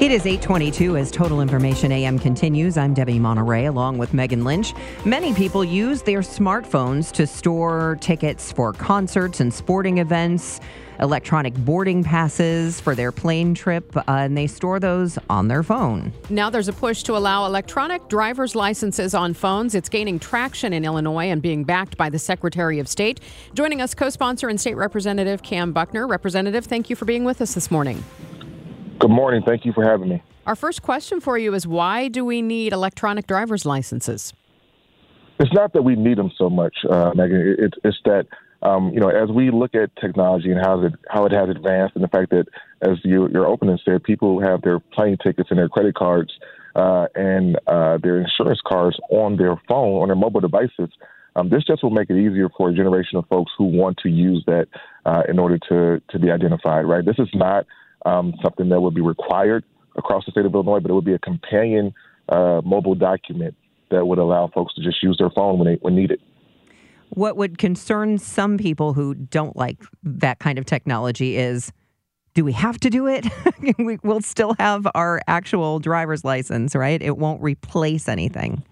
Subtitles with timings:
[0.00, 2.78] It is 822 as Total Information AM continues.
[2.78, 4.72] I'm Debbie Monterrey along with Megan Lynch.
[5.04, 10.58] Many people use their smartphones to store tickets for concerts and sporting events,
[11.00, 16.14] electronic boarding passes for their plane trip, uh, and they store those on their phone.
[16.30, 19.74] Now there's a push to allow electronic driver's licenses on phones.
[19.74, 23.20] It's gaining traction in Illinois and being backed by the Secretary of State.
[23.52, 26.06] Joining us, co sponsor and state representative Kam Buckner.
[26.06, 28.02] Representative, thank you for being with us this morning.
[29.00, 29.42] Good morning.
[29.42, 30.22] Thank you for having me.
[30.46, 34.34] Our first question for you is why do we need electronic driver's licenses?
[35.38, 37.56] It's not that we need them so much, uh, Megan.
[37.58, 38.26] It, it's that
[38.62, 41.94] um, you know, as we look at technology and how it how it has advanced,
[41.94, 42.44] and the fact that,
[42.82, 46.30] as you, your opening said, people have their plane tickets and their credit cards
[46.76, 50.90] uh, and uh, their insurance cards on their phone, on their mobile devices.
[51.36, 54.10] Um, this just will make it easier for a generation of folks who want to
[54.10, 54.66] use that
[55.06, 56.84] uh, in order to to be identified.
[56.84, 57.04] Right.
[57.04, 57.64] This is not
[58.06, 59.64] um, something that would be required
[59.96, 61.92] across the state of Illinois, but it would be a companion
[62.28, 63.54] uh, mobile document
[63.90, 66.20] that would allow folks to just use their phone when they when needed.
[67.10, 71.72] What would concern some people who don't like that kind of technology is
[72.34, 73.26] do we have to do it?
[73.78, 77.02] we will still have our actual driver's license, right?
[77.02, 78.62] It won't replace anything.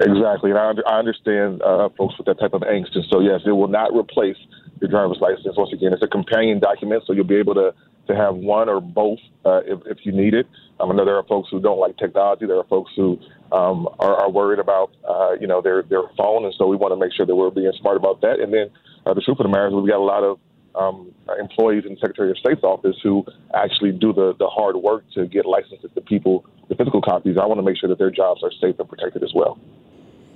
[0.00, 0.50] Exactly.
[0.50, 2.94] And I, I understand uh, folks with that type of angst.
[2.94, 4.36] And so, yes, it will not replace
[4.80, 5.56] your driver's license.
[5.56, 7.74] Once again, it's a companion document, so you'll be able to
[8.06, 10.46] to have one or both uh, if, if you need it.
[10.78, 12.46] Um, I know there are folks who don't like technology.
[12.46, 13.18] There are folks who
[13.52, 16.92] um, are, are worried about uh, you know their their phone, and so we want
[16.92, 18.40] to make sure that we're being smart about that.
[18.40, 18.70] And then
[19.06, 20.38] uh, the truth of the matter is, we've got a lot of
[20.74, 23.24] um, employees in the Secretary of State's office who
[23.54, 27.36] actually do the the hard work to get licenses to people, the physical copies.
[27.40, 29.58] I want to make sure that their jobs are safe and protected as well.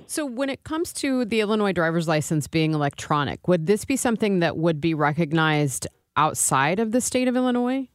[0.07, 4.39] So, when it comes to the Illinois driver's license being electronic, would this be something
[4.39, 7.87] that would be recognized outside of the state of Illinois?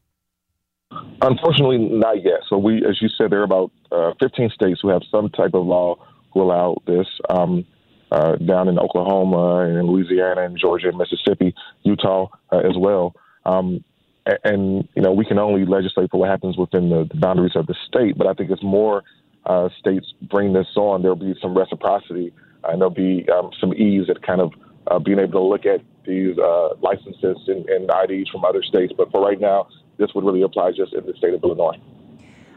[1.21, 2.41] Unfortunately, not yet.
[2.49, 5.55] So we, as you said, there are about uh, 15 states who have some type
[5.55, 5.97] of law
[6.33, 7.07] who allow this.
[7.29, 7.67] Um,
[8.13, 13.15] uh, down in Oklahoma and Louisiana and Georgia and Mississippi, Utah uh, as well.
[13.45, 13.85] Um,
[14.25, 17.57] and, and, you know, we can only legislate for what happens within the, the boundaries
[17.57, 18.17] of the state.
[18.17, 19.03] But I think as more
[19.45, 22.33] uh, states bring this on, there'll be some reciprocity
[22.65, 24.53] and there'll be um, some ease at kind of
[24.89, 28.93] uh, being able to look at these uh, licenses and, and IDs from other states.
[28.97, 29.69] But for right now,
[29.99, 31.77] this would really apply just in the state of Illinois.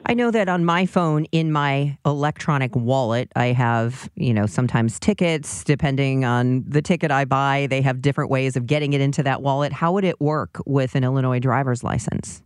[0.05, 4.99] I know that on my phone, in my electronic wallet, I have, you know, sometimes
[4.99, 9.21] tickets, depending on the ticket I buy, they have different ways of getting it into
[9.23, 9.71] that wallet.
[9.71, 12.41] How would it work with an Illinois driver's license?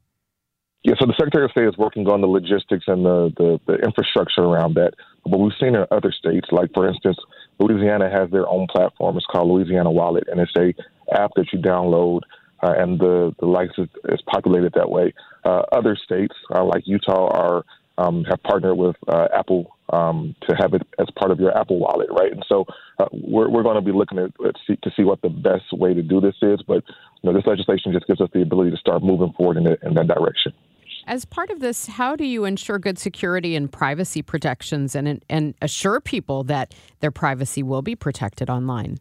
[0.83, 3.75] Yeah, so the Secretary of State is working on the logistics and the, the, the
[3.75, 4.91] infrastructure around that.
[5.23, 7.17] But we've seen in other states, like for instance,
[7.59, 9.17] Louisiana has their own platform.
[9.17, 10.73] It's called Louisiana Wallet, and it's a
[11.19, 12.21] app that you download,
[12.61, 15.13] uh, and the the license is populated that way.
[15.43, 17.63] Uh, other states, uh, like Utah, are
[17.97, 21.79] um, have partnered with uh, Apple um, to have it as part of your Apple
[21.79, 22.31] Wallet, right?
[22.31, 22.65] And so
[22.99, 25.71] uh, we're we're going to be looking at, at see, to see what the best
[25.73, 26.61] way to do this is.
[26.67, 26.83] But
[27.21, 29.79] you know, this legislation just gives us the ability to start moving forward in, it,
[29.83, 30.53] in that direction.
[31.05, 35.53] As part of this, how do you ensure good security and privacy protections and, and
[35.61, 38.99] assure people that their privacy will be protected online?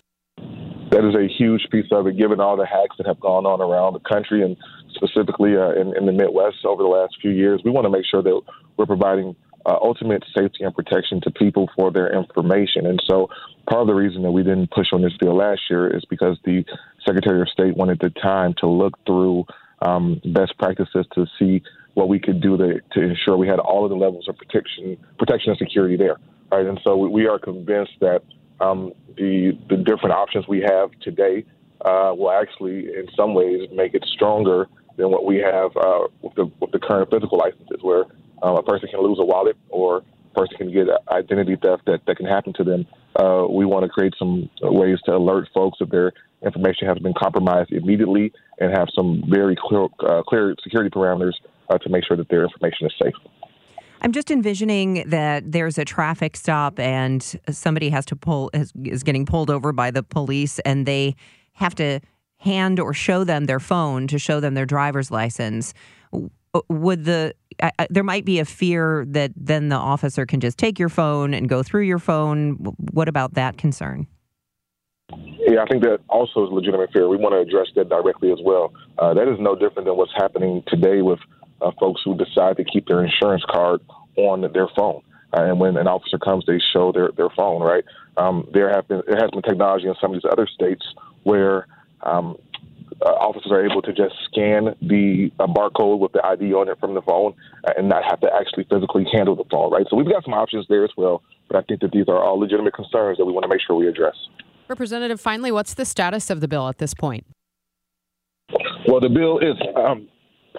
[0.90, 3.62] That is a huge piece of it, given all the hacks that have gone on
[3.62, 4.56] around the country and
[4.94, 7.62] specifically uh, in, in, the Midwest over the last few years.
[7.64, 8.40] We want to make sure that
[8.76, 9.34] we're providing
[9.64, 12.84] uh, ultimate safety and protection to people for their information.
[12.86, 13.28] And so,
[13.70, 16.36] part of the reason that we didn't push on this bill last year is because
[16.44, 16.64] the
[17.06, 19.46] Secretary of State wanted the time to look through
[19.80, 21.62] um, best practices to see
[21.94, 24.96] what we could do to, to ensure we had all of the levels of protection,
[25.18, 26.16] protection and security there,
[26.50, 26.66] right?
[26.66, 28.22] And so we are convinced that
[28.60, 31.44] um, the the different options we have today
[31.84, 36.34] uh, will actually, in some ways, make it stronger than what we have uh, with
[36.34, 38.04] the with the current physical licenses, where
[38.42, 42.00] uh, a person can lose a wallet or a person can get identity theft that,
[42.06, 42.86] that can happen to them.
[43.16, 46.12] Uh, we want to create some ways to alert folks if their
[46.42, 51.34] information has been compromised immediately and have some very clear, uh, clear security parameters
[51.68, 53.14] uh, to make sure that their information is safe.
[54.02, 59.04] I'm just envisioning that there's a traffic stop and somebody has to pull is, is
[59.04, 61.14] getting pulled over by the police and they
[61.52, 62.00] have to
[62.38, 65.72] hand or show them their phone to show them their driver's license.
[66.68, 70.78] Would the uh, there might be a fear that then the officer can just take
[70.78, 72.54] your phone and go through your phone.
[72.90, 74.06] What about that concern?
[75.46, 77.08] Yeah, I think that also is legitimate fear.
[77.08, 78.72] We want to address that directly as well.
[78.98, 81.18] Uh, that is no different than what's happening today with
[81.62, 83.80] uh, folks who decide to keep their insurance card
[84.16, 85.02] on their phone.
[85.34, 87.84] Uh, and when an officer comes, they show their, their phone, right?
[88.16, 90.84] Um, there have been there has been technology in some of these other states
[91.22, 91.66] where
[92.02, 92.36] um,
[93.00, 96.78] uh, officers are able to just scan the uh, barcode with the ID on it
[96.78, 97.34] from the phone
[97.66, 99.86] uh, and not have to actually physically handle the phone, right?
[99.88, 102.38] So we've got some options there as well, but I think that these are all
[102.38, 104.14] legitimate concerns that we want to make sure we address.
[104.68, 107.26] Representative, finally, what's the status of the bill at this point?
[108.86, 110.08] Well, the bill is um,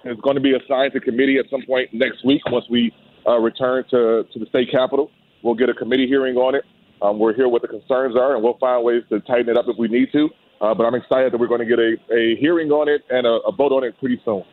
[0.05, 2.91] is going to be assigned to committee at some point next week once we
[3.27, 5.11] uh, return to, to the state capitol.
[5.43, 6.63] We'll get a committee hearing on it.
[7.01, 9.65] Um, we're here what the concerns are, and we'll find ways to tighten it up
[9.67, 10.29] if we need to.
[10.61, 13.27] Uh, but I'm excited that we're going to get a, a hearing on it and
[13.27, 14.43] a, a vote on it pretty soon.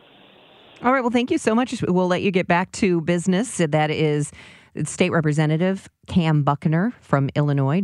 [0.83, 1.01] All right.
[1.01, 1.81] Well, thank you so much.
[1.87, 3.57] We'll let you get back to business.
[3.57, 4.31] That is
[4.83, 7.83] State Representative Kam Buckner from Illinois.